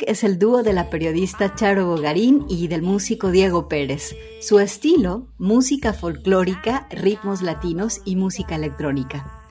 [0.00, 4.14] Es el dúo de la periodista Charo Bogarín y del músico Diego Pérez.
[4.40, 9.44] Su estilo, música folclórica, ritmos latinos y música electrónica.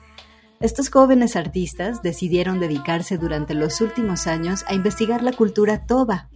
[0.60, 6.28] Estos jóvenes artistas decidieron dedicarse durante los últimos años a investigar la cultura toba,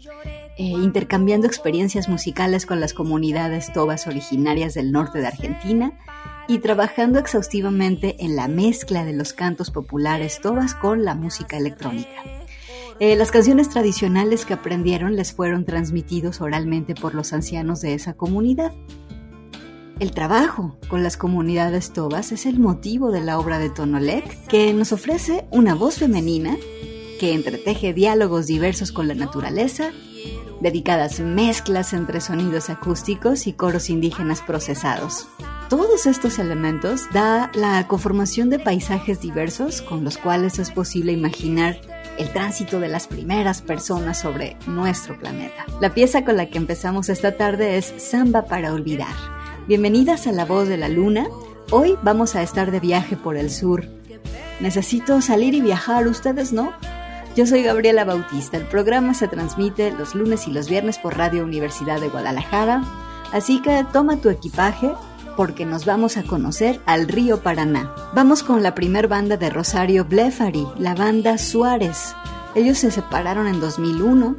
[0.59, 5.93] eh, intercambiando experiencias musicales con las comunidades tobas originarias del norte de Argentina
[6.49, 12.40] y trabajando exhaustivamente en la mezcla de los cantos populares tobas con la música electrónica.
[13.01, 18.13] Eh, las canciones tradicionales que aprendieron les fueron transmitidos oralmente por los ancianos de esa
[18.13, 18.73] comunidad.
[19.99, 24.75] El trabajo con las comunidades tobas es el motivo de la obra de Tonolek, que
[24.75, 26.59] nos ofrece una voz femenina
[27.19, 29.93] que entreteje diálogos diversos con la naturaleza,
[30.61, 35.27] dedicadas mezclas entre sonidos acústicos y coros indígenas procesados.
[35.71, 41.81] Todos estos elementos da la conformación de paisajes diversos con los cuales es posible imaginar
[42.19, 45.67] el tránsito de las primeras personas sobre nuestro planeta.
[45.81, 49.15] La pieza con la que empezamos esta tarde es Samba para Olvidar.
[49.67, 51.27] Bienvenidas a La Voz de la Luna.
[51.71, 53.87] Hoy vamos a estar de viaje por el sur.
[54.61, 56.73] Necesito salir y viajar, ¿ustedes no?
[57.37, 58.57] Yo soy Gabriela Bautista.
[58.57, 62.83] El programa se transmite los lunes y los viernes por Radio Universidad de Guadalajara.
[63.33, 64.91] Así que toma tu equipaje,
[65.37, 67.95] porque nos vamos a conocer al río Paraná.
[68.15, 72.15] Vamos con la primer banda de Rosario Blefari, la banda Suárez.
[72.55, 74.37] Ellos se separaron en 2001,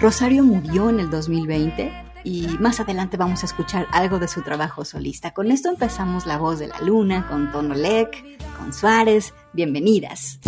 [0.00, 1.92] Rosario murió en el 2020
[2.24, 5.32] y más adelante vamos a escuchar algo de su trabajo solista.
[5.32, 9.34] Con esto empezamos La Voz de la Luna con Tono Lec, con Suárez.
[9.52, 10.38] Bienvenidas.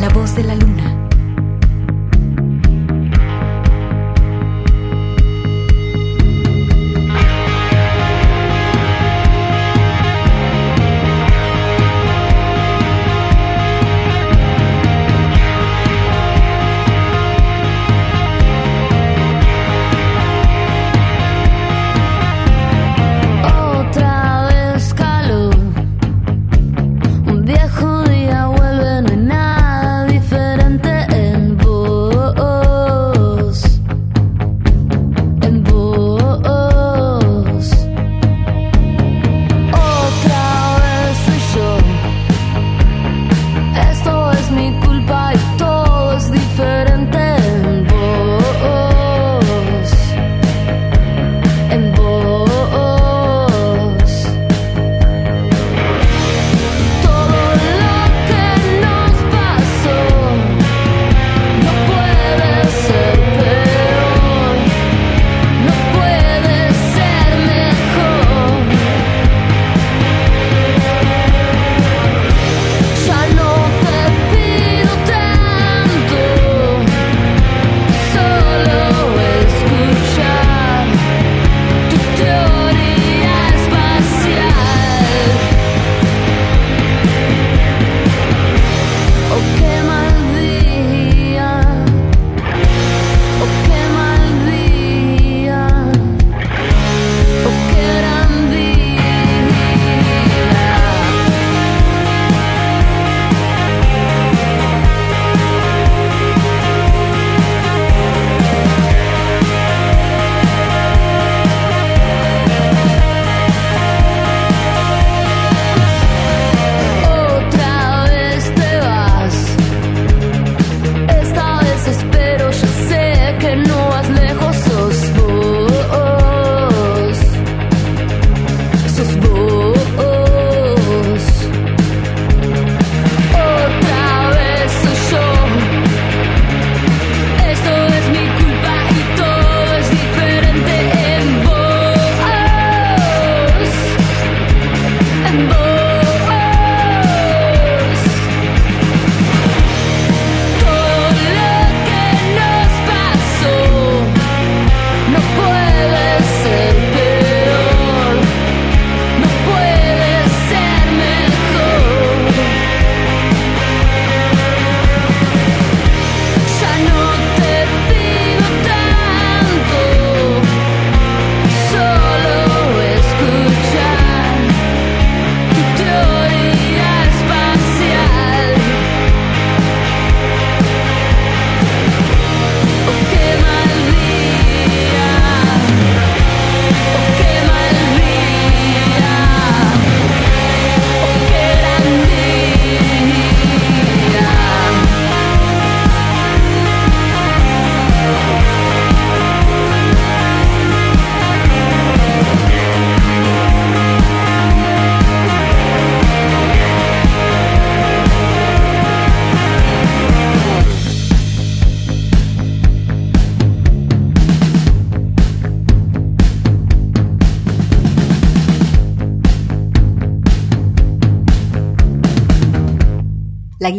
[0.00, 0.97] La voz de la luna.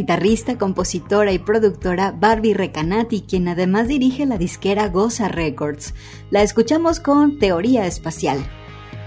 [0.09, 5.93] Guitarrista, compositora y productora Barbie Recanati, quien además dirige la disquera Goza Records.
[6.31, 8.39] La escuchamos con Teoría Espacial.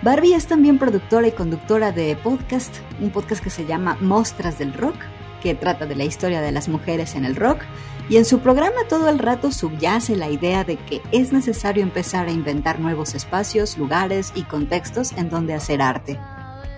[0.02, 4.72] Barbie es también productora y conductora de podcast, un podcast que se llama Mostras del
[4.74, 4.94] Rock,
[5.42, 7.62] que trata de la historia de las mujeres en el rock,
[8.08, 12.28] y en su programa todo el rato subyace la idea de que es necesario empezar
[12.28, 16.20] a inventar nuevos espacios, lugares y contextos en donde hacer arte.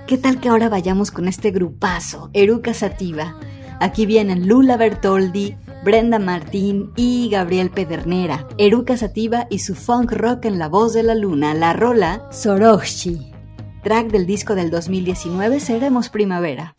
[0.07, 3.37] ¿Qué tal que ahora vayamos con este grupazo, Eruca Sativa?
[3.81, 10.47] Aquí vienen Lula Bertoldi, Brenda Martín y Gabriel Pedernera, Eruca Sativa y su funk rock
[10.47, 13.33] en la voz de la luna, la rola Soroshi.
[13.83, 16.75] Track del disco del 2019 Seremos Primavera.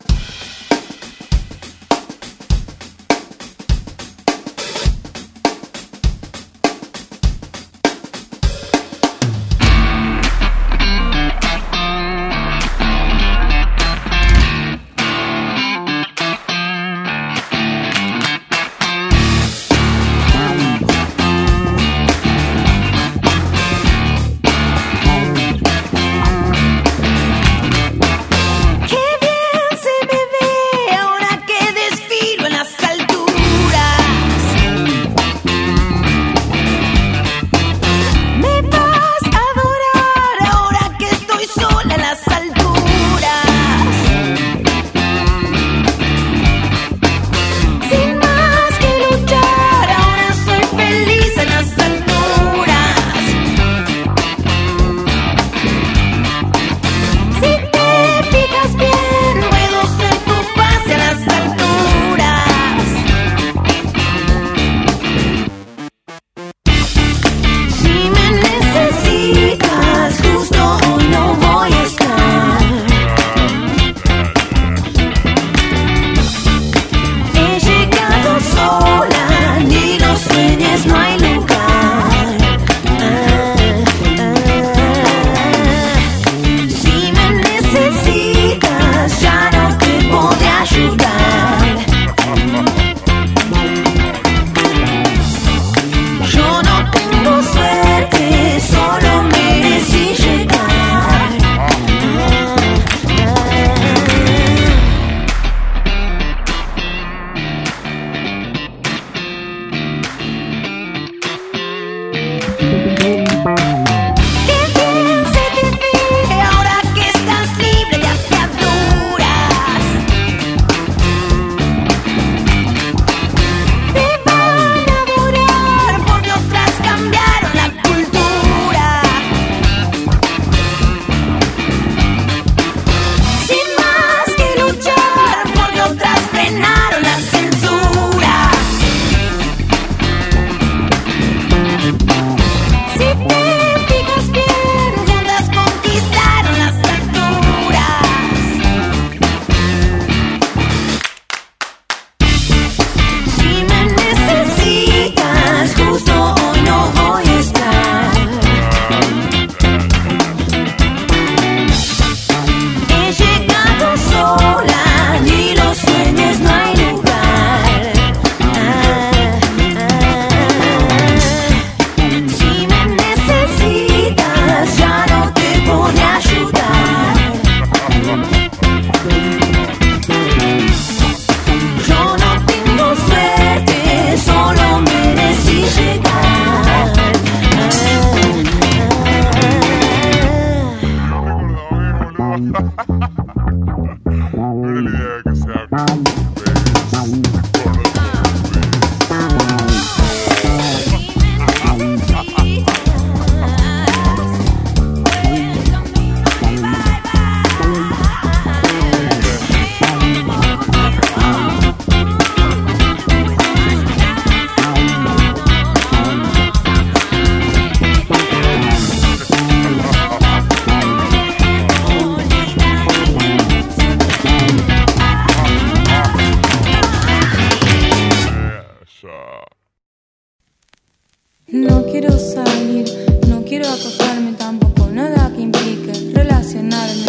[231.98, 232.84] quiero salir,
[233.26, 237.06] no quiero acostarme tampoco, nada que implique relacionarme.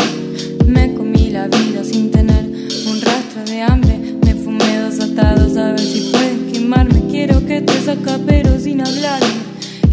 [0.66, 5.72] Me comí la vida sin tener un rastro de hambre, me fumé dos atados a
[5.72, 7.02] ver si puedes quemarme.
[7.12, 9.42] Quiero que te saca pero sin hablarme,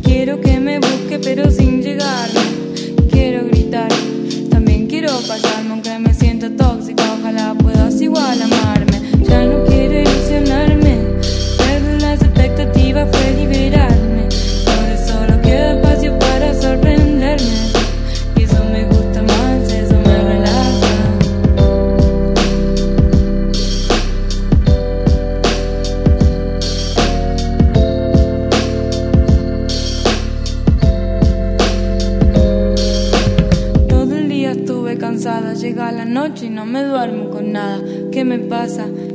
[0.04, 2.44] quiero que me busque pero sin llegarme.
[3.10, 3.90] Quiero gritar,
[4.48, 9.00] también quiero pasarme aunque me sienta tóxica, ojalá puedas igual amarme.
[9.28, 10.98] Ya no quiero ilusionarme,
[11.58, 13.93] pero las expectativas fue liberar.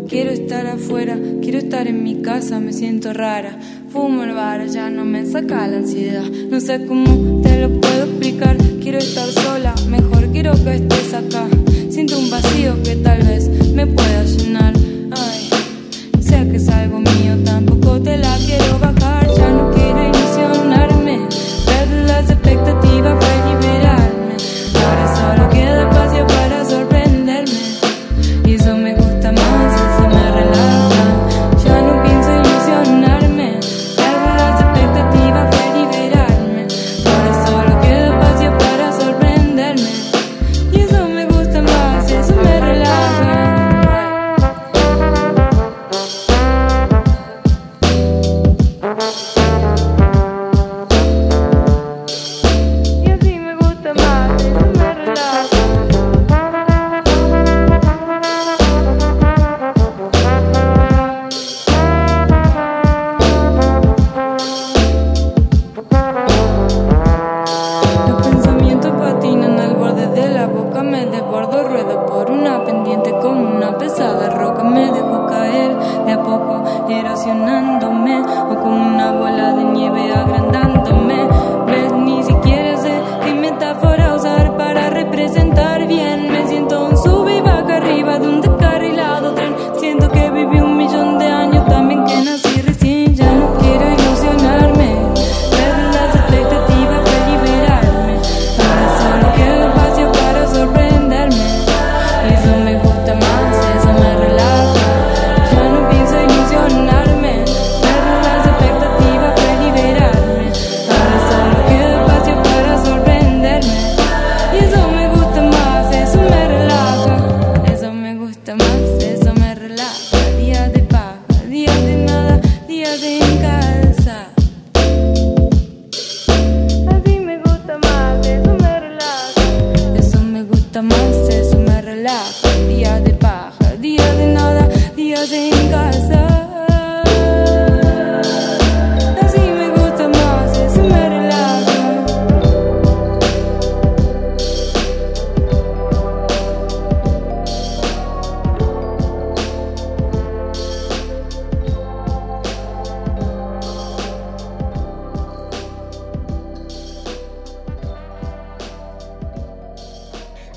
[0.07, 3.59] Quiero estar afuera, quiero estar en mi casa, me siento rara.
[3.89, 6.23] Fumo el bar, ya no me saca la ansiedad.
[6.23, 8.57] No sé cómo te lo puedo explicar.
[8.81, 11.47] Quiero estar sola, mejor quiero que estés acá.
[11.89, 13.48] Siento un vacío que tal vez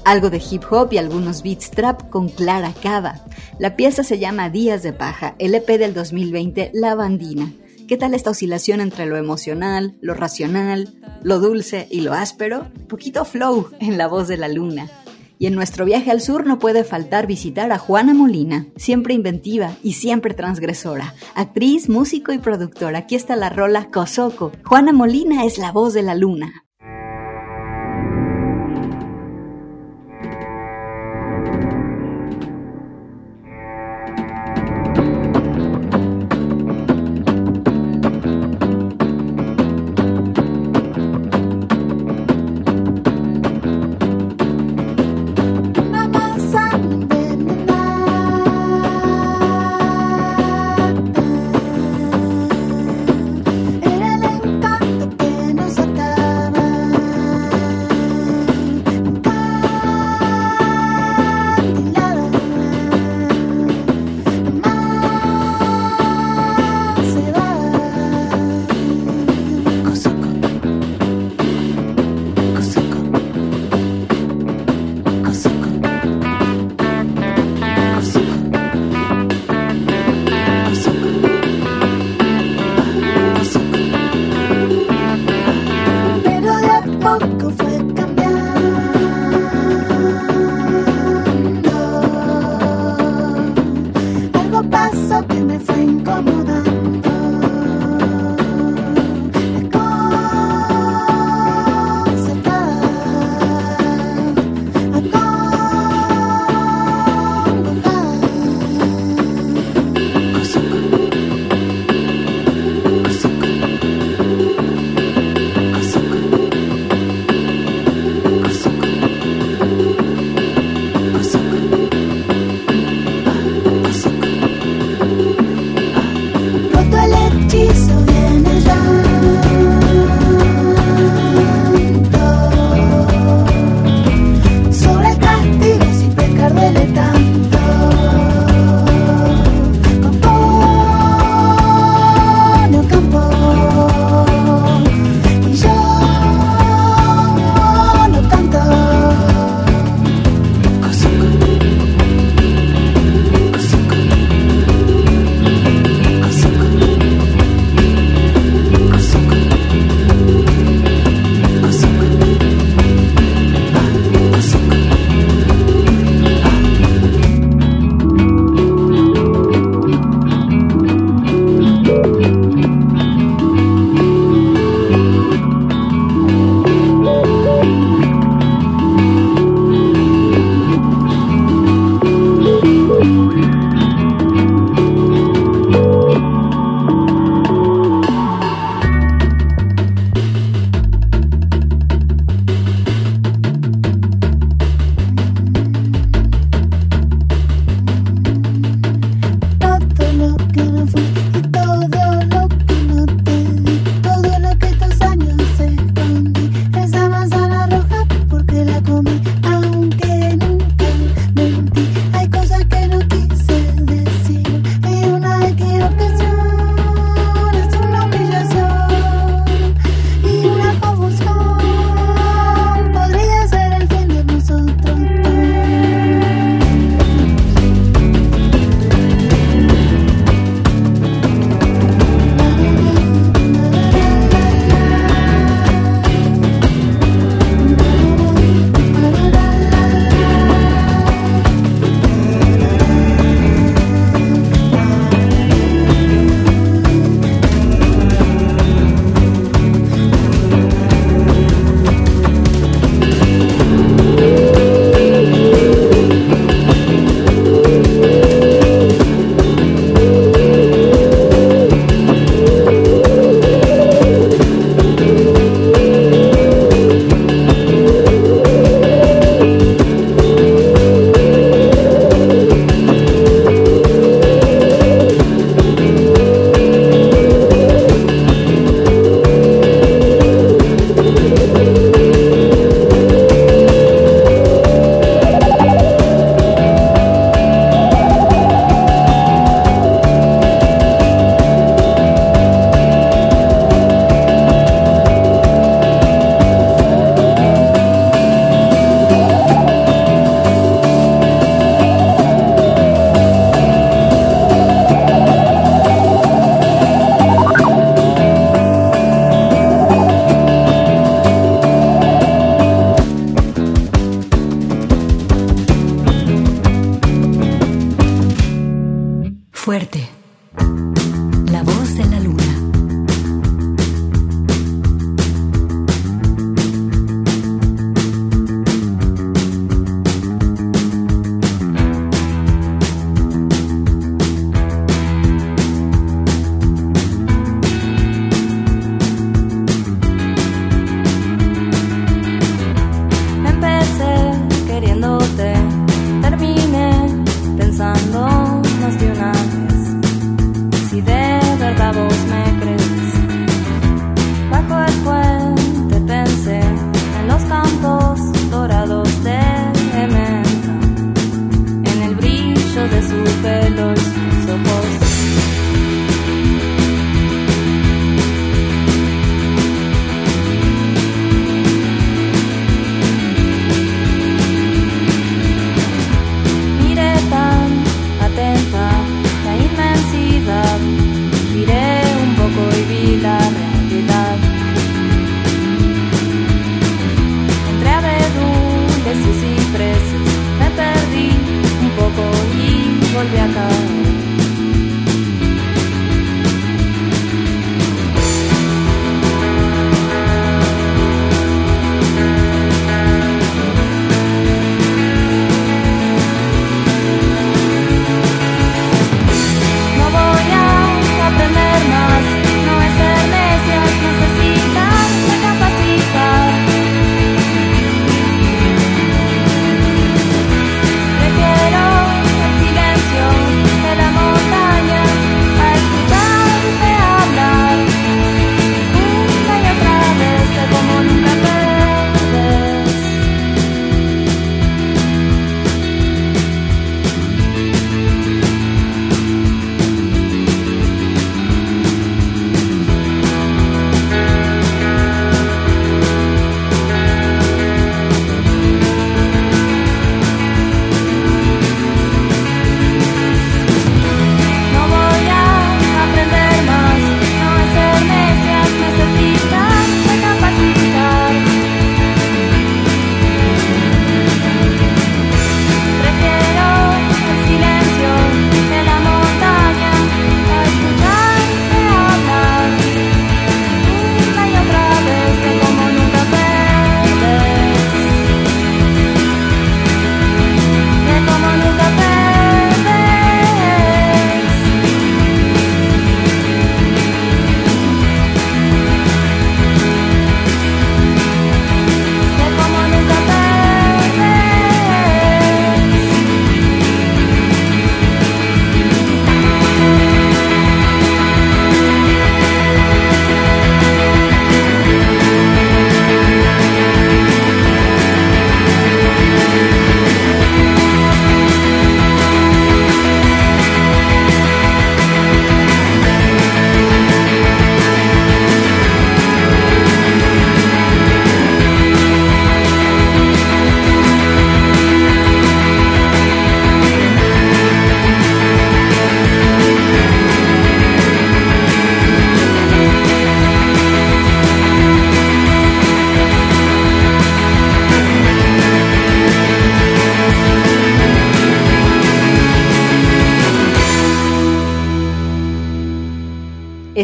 [0.05, 3.25] Algo de hip hop y algunos beats trap con Clara Cava.
[3.61, 7.53] La pieza se llama Días de Paja, el EP del 2020 La Bandina.
[7.87, 12.67] ¿Qué tal esta oscilación entre lo emocional, lo racional, lo dulce y lo áspero?
[12.89, 14.91] Poquito flow en la voz de la luna.
[15.39, 19.77] Y en nuestro viaje al sur no puede faltar visitar a Juana Molina, siempre inventiva
[19.85, 21.15] y siempre transgresora.
[21.37, 22.99] Actriz, músico y productora.
[22.99, 24.51] Aquí está la rola Cosoco.
[24.65, 26.65] Juana Molina es la voz de la luna.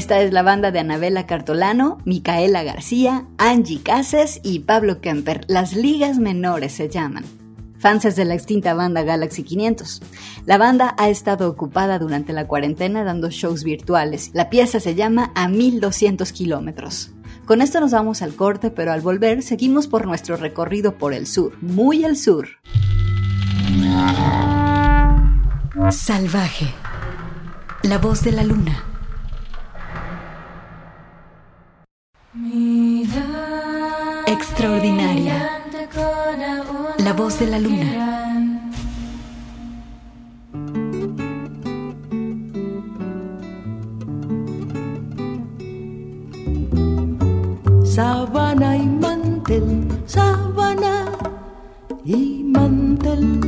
[0.09, 5.44] Esta es la banda de Anabela Cartolano, Micaela García, Angie Cases y Pablo Kemper.
[5.49, 7.27] Las ligas menores se llaman.
[7.79, 10.01] Fans de la extinta banda Galaxy 500.
[10.47, 14.31] La banda ha estado ocupada durante la cuarentena dando shows virtuales.
[14.33, 17.11] La pieza se llama A 1200 kilómetros.
[17.44, 21.27] Con esto nos vamos al corte, pero al volver seguimos por nuestro recorrido por el
[21.27, 22.49] sur, muy al sur.
[25.90, 26.73] Salvaje.
[27.83, 28.88] La voz de la luna.
[34.27, 35.62] Extraordinaria.
[36.99, 38.71] La voz de la luna.
[47.85, 51.07] Sábana y mantel, sábana
[52.05, 53.41] y mantel.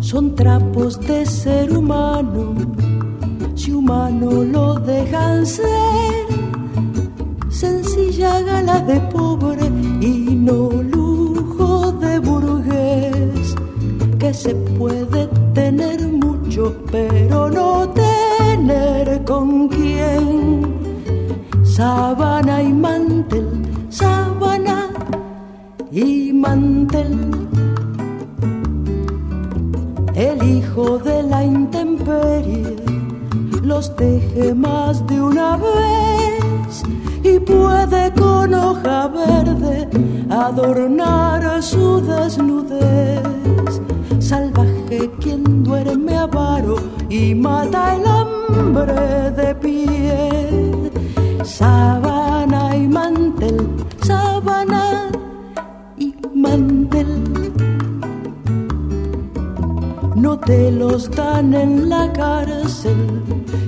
[0.00, 2.54] Son trapos de ser humano,
[3.86, 6.26] humano lo dejan ser.
[7.48, 9.66] Sencilla gala de pobre
[10.00, 13.54] y no lujo de burgués,
[14.18, 20.62] que se puede tener mucho pero no tener con quién.
[21.62, 23.48] Sábana y mantel,
[23.88, 24.88] sábana
[25.92, 27.14] y mantel.
[30.14, 32.75] El hijo de la intemperie
[33.66, 36.82] los teje más de una vez
[37.24, 39.88] y puede con hoja verde
[40.30, 43.22] adornar su desnudez.
[44.20, 46.76] Salvaje quien duerme avaro
[47.08, 50.90] y mata el hambre de pie.
[51.42, 53.68] Sábana y mantel,
[54.02, 55.10] sábana
[55.98, 57.35] y mantel.
[60.46, 63.20] Te los dan en la cárcel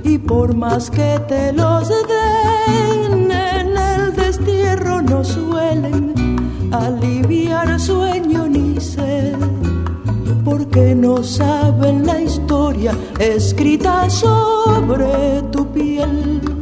[0.04, 6.14] y por más que te los den en el destierro no suelen
[6.70, 9.34] aliviar sueño ni sed
[10.44, 16.57] porque no saben la historia escrita sobre tu piel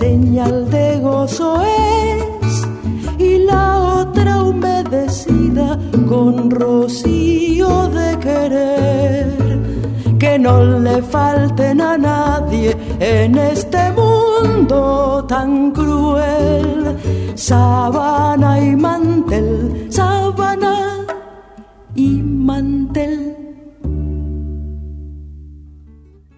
[0.00, 2.52] señal de gozo es,
[3.18, 3.66] y la
[4.00, 9.26] otra humedecida con rocío de querer.
[10.18, 10.54] Que no
[10.86, 16.96] le falten a nadie en este mundo tan cruel.
[17.34, 21.06] Sábana y mantel, sábana
[21.94, 23.39] y mantel.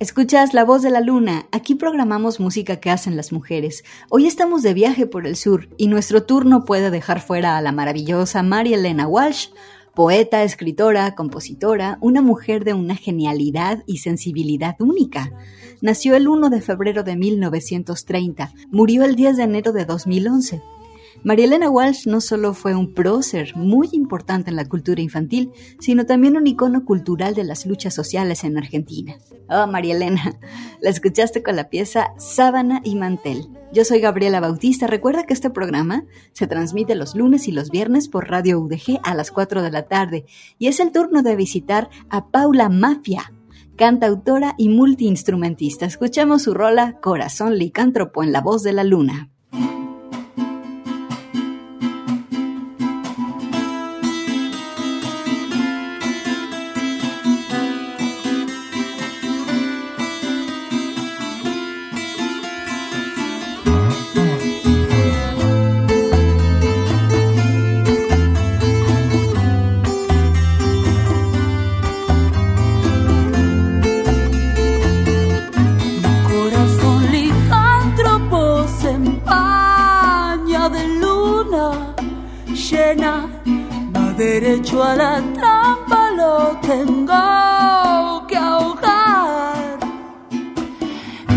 [0.03, 1.47] Escuchas La Voz de la Luna.
[1.53, 3.85] Aquí programamos música que hacen las mujeres.
[4.09, 7.63] Hoy estamos de viaje por el sur y nuestro tour no puede dejar fuera a
[7.63, 9.51] la maravillosa María Elena Walsh,
[9.95, 15.31] poeta, escritora, compositora, una mujer de una genialidad y sensibilidad única.
[15.81, 20.63] Nació el 1 de febrero de 1930, murió el 10 de enero de 2011.
[21.25, 26.05] María Elena Walsh no solo fue un prócer muy importante en la cultura infantil, sino
[26.05, 29.15] también un icono cultural de las luchas sociales en Argentina.
[29.49, 30.41] Oh, María Elena,
[30.81, 33.47] la escuchaste con la pieza Sábana y Mantel.
[33.73, 34.89] Yo soy Gabriela Bautista.
[34.89, 39.15] Recuerda que este programa se transmite los lunes y los viernes por Radio UDG a
[39.15, 40.25] las 4 de la tarde
[40.59, 43.33] y es el turno de visitar a Paula Mafia,
[43.77, 45.87] cantautora y multiinstrumentista.
[45.87, 49.31] Escuchamos su rola Corazón Licántropo en la voz de la luna.
[84.81, 89.79] A la trampa lo tengo que ahogar.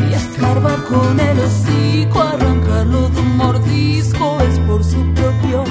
[0.07, 5.63] Y escarbar con el hocico, arrancarlo de un mordisco es por su propio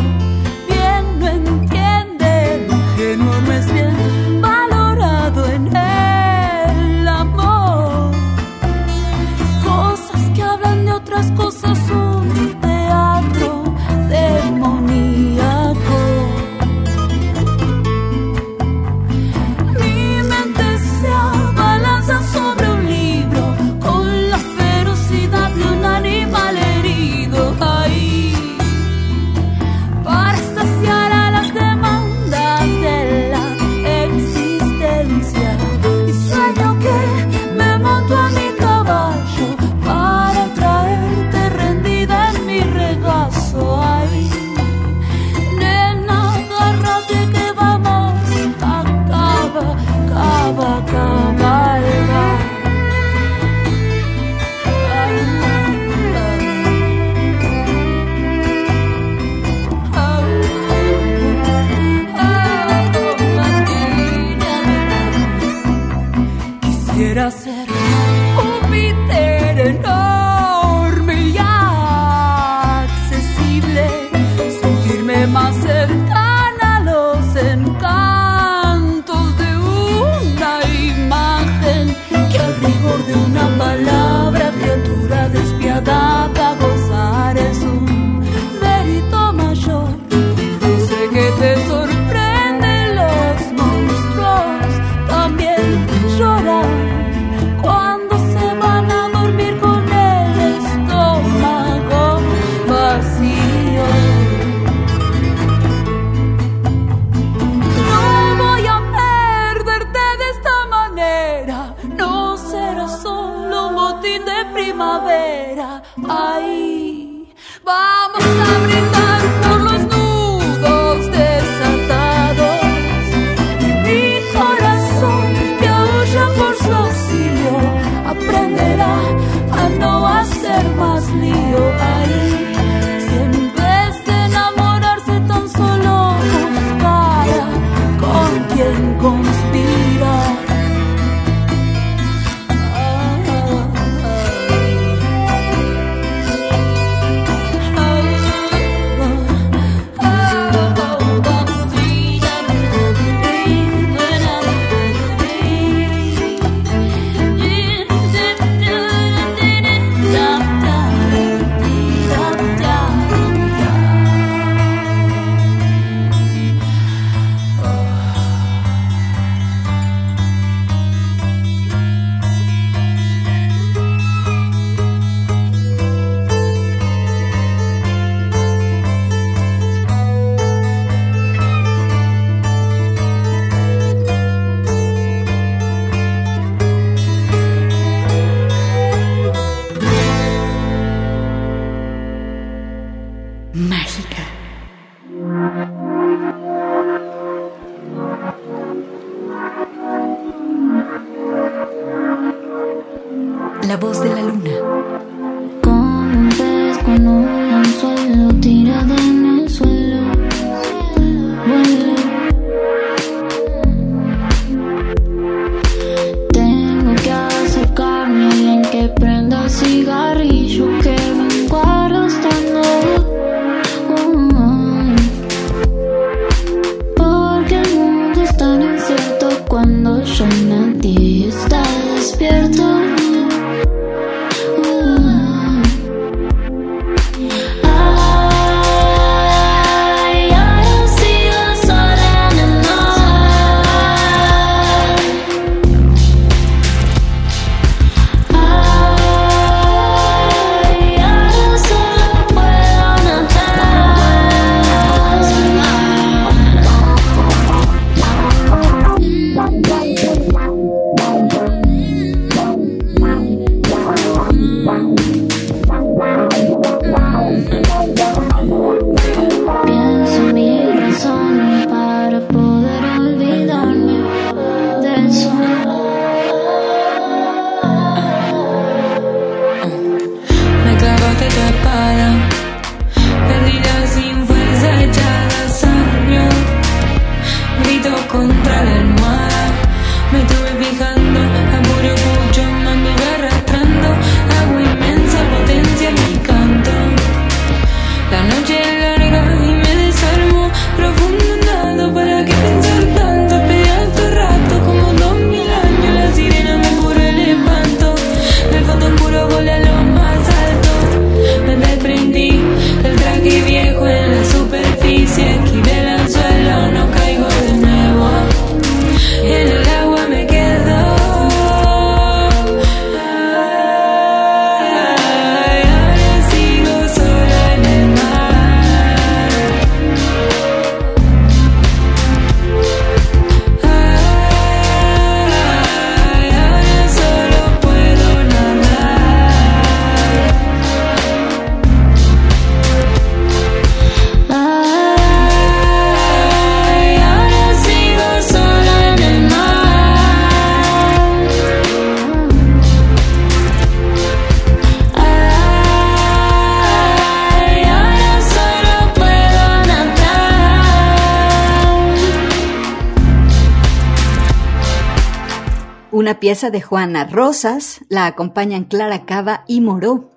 [366.25, 370.11] pieza de Juana Rosas, la acompañan Clara Cava y Moró.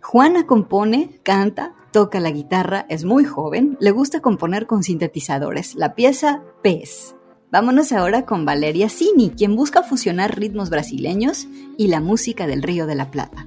[0.00, 5.74] Juana compone, canta, toca la guitarra, es muy joven, le gusta componer con sintetizadores.
[5.74, 7.14] La pieza Pez.
[7.52, 11.46] Vámonos ahora con Valeria Cini, quien busca fusionar ritmos brasileños
[11.76, 13.46] y la música del Río de la Plata.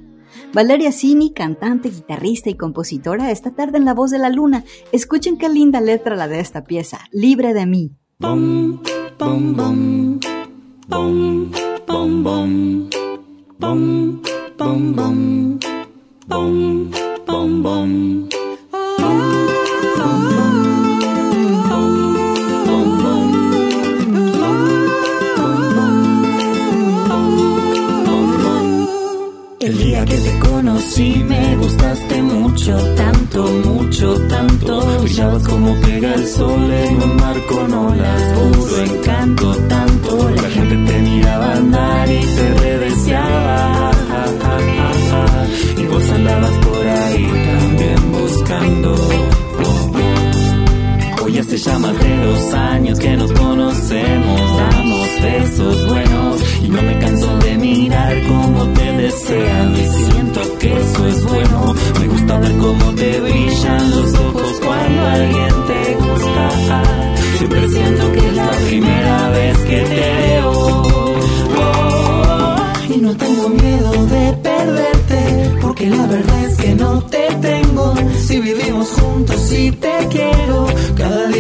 [0.54, 4.66] Valeria Cini, cantante, guitarrista y compositora, esta tarde en La Voz de la Luna.
[4.92, 7.96] Escuchen qué linda letra la de esta pieza, Libre de mí.
[11.94, 12.90] Bum, bum,
[13.60, 14.22] bum,
[14.58, 15.60] bum, bum,
[16.28, 16.92] bum,
[17.28, 18.20] bum, bum.
[29.60, 34.82] El día que te conocí me gustaste mucho, tanto, mucho, tanto.
[35.04, 36.53] Brillabas como pega el sol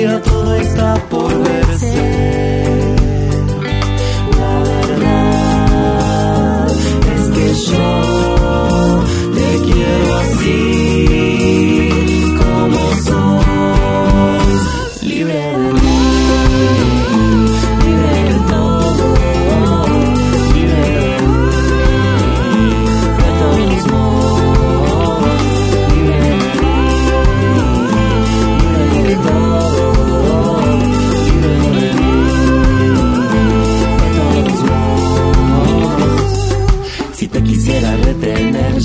[0.03, 1.22] cada día todo está por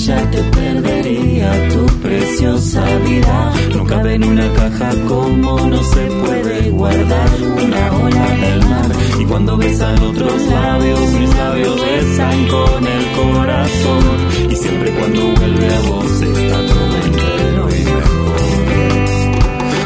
[0.07, 3.53] ya te perdería tu preciosa vida.
[3.74, 8.90] No cabe en una caja como no se puede guardar una ola del mar.
[9.18, 14.51] Y cuando besan otros labios, mis labios besan con el corazón.
[14.51, 18.40] Y siempre cuando vuelve a vos está todo entero y mejor.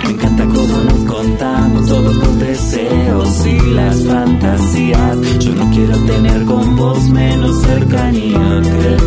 [0.04, 5.38] Me encanta cómo nos contamos todos los deseos y las fantasías.
[5.38, 9.02] Yo no quiero tener con vos menos cercanía que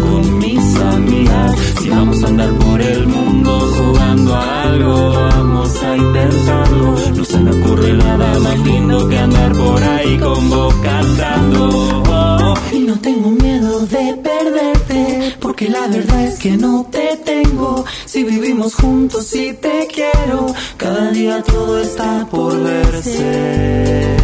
[1.79, 6.95] Si vamos a andar por el mundo jugando a algo, vamos a intentarlo.
[7.15, 11.69] No se me ocurre nada más lindo que andar por ahí con vos cantando.
[12.09, 17.85] Oh, y no tengo miedo de perderte, porque la verdad es que no te tengo.
[18.05, 20.47] Si vivimos juntos y te quiero,
[20.77, 24.15] cada día todo está por verse.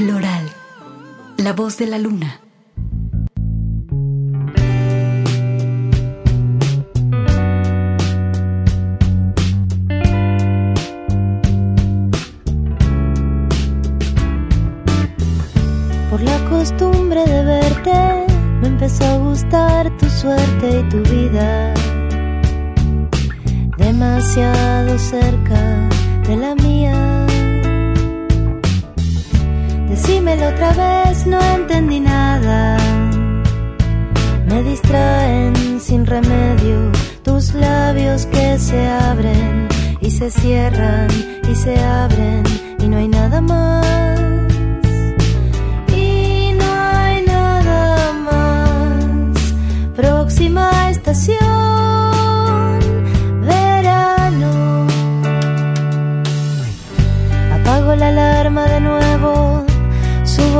[0.00, 0.48] Floral,
[1.36, 2.40] la voz de la luna.
[16.08, 17.92] Por la costumbre de verte,
[18.62, 21.74] me empezó a gustar tu suerte y tu vida.
[23.76, 25.90] Demasiado cerca
[26.26, 27.09] de la mía.
[30.00, 32.78] Decímelo otra vez, no entendí nada.
[34.46, 36.90] Me distraen sin remedio
[37.22, 39.68] tus labios que se abren
[40.00, 41.08] y se cierran
[41.52, 42.44] y se abren
[42.78, 43.99] y no hay nada más.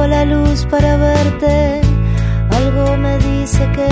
[0.07, 1.81] La luz para verte.
[2.51, 3.87] Algo me dice que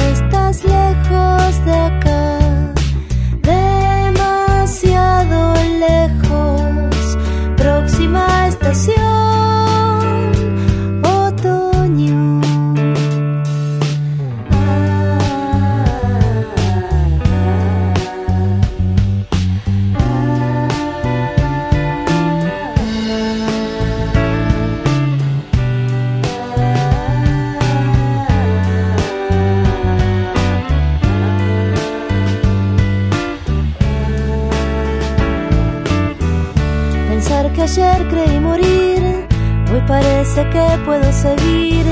[37.54, 39.26] Que ayer creí morir,
[39.72, 41.84] hoy parece que puedo seguir.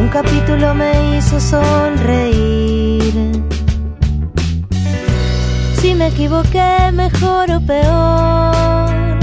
[0.00, 3.14] Un capítulo me hizo sonreír.
[5.80, 9.16] Si me equivoqué, mejor o peor.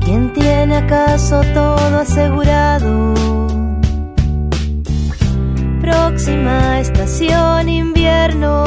[0.00, 3.14] ¿Quién tiene acaso todo asegurado?
[5.82, 8.64] Próxima estación invierno.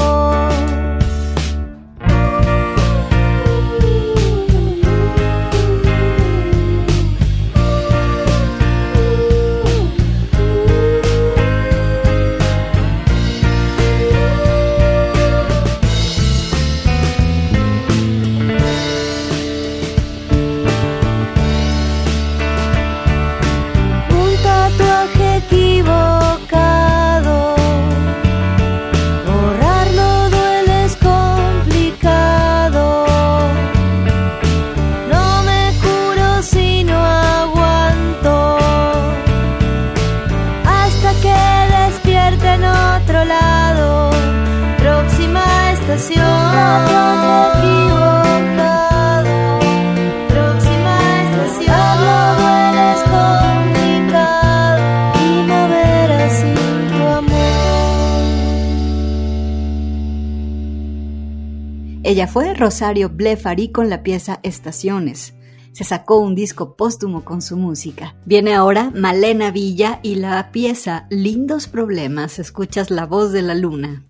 [62.20, 65.36] Ella fue Rosario Blefari con la pieza Estaciones.
[65.72, 68.18] Se sacó un disco póstumo con su música.
[68.26, 72.38] Viene ahora Malena Villa y la pieza Lindos Problemas.
[72.38, 74.06] Escuchas la voz de la luna.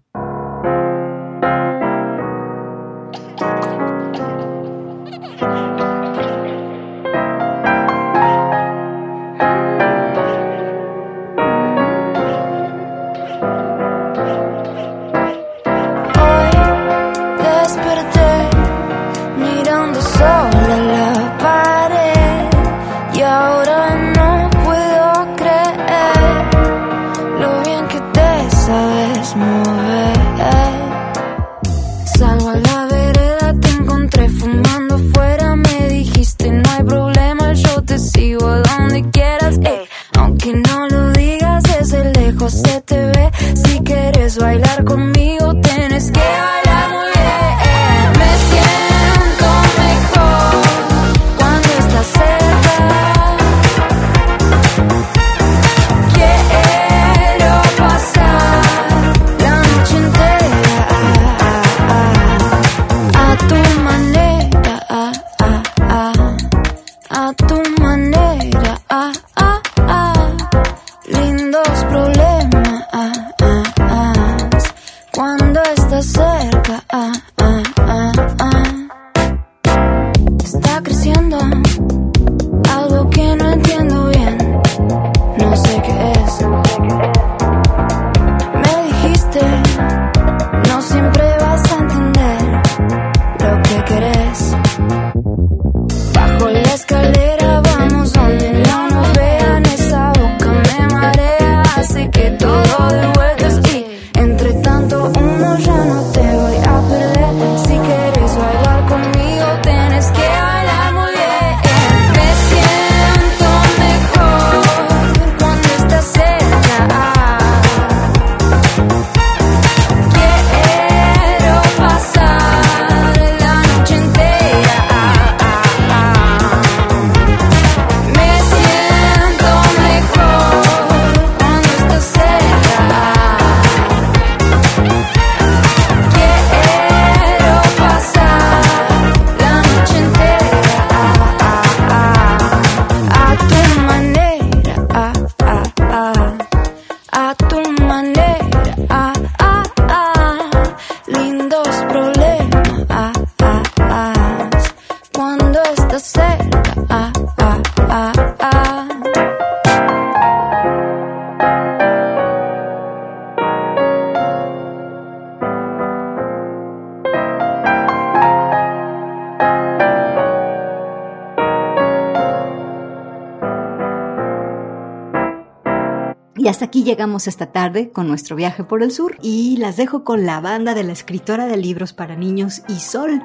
[176.89, 180.73] Llegamos esta tarde con nuestro viaje por el sur y las dejo con la banda
[180.73, 183.21] de la escritora de libros para niños Isol.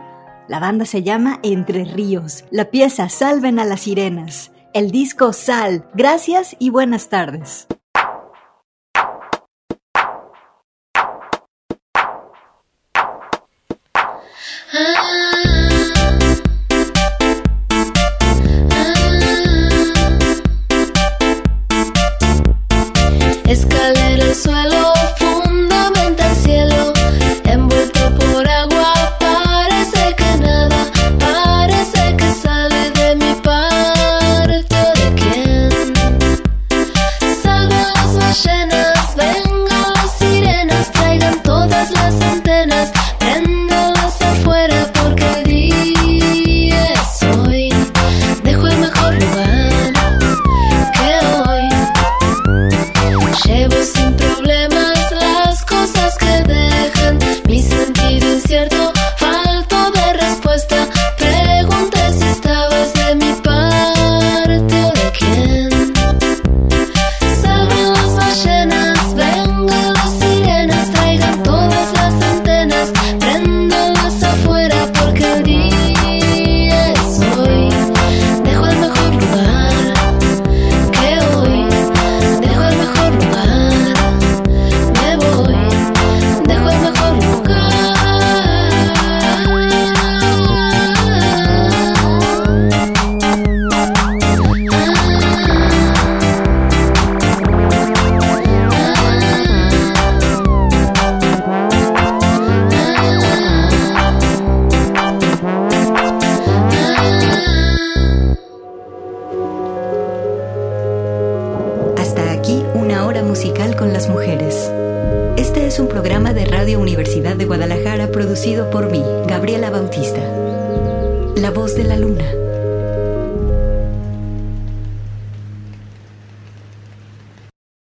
[0.49, 2.45] La banda se llama Entre Ríos.
[2.51, 4.53] La pieza Salven a las Sirenas.
[4.75, 5.89] El disco Sal.
[5.95, 7.67] Gracias y buenas tardes.